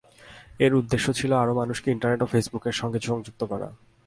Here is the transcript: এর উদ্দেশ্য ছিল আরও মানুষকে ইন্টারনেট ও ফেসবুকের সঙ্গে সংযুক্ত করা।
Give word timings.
এর 0.59 0.71
উদ্দেশ্য 0.75 1.07
ছিল 1.13 1.31
আরও 1.33 1.53
মানুষকে 1.53 1.87
ইন্টারনেট 1.91 2.21
ও 2.23 2.27
ফেসবুকের 2.31 2.75
সঙ্গে 2.81 2.99
সংযুক্ত 3.09 3.41
করা। 3.43 3.67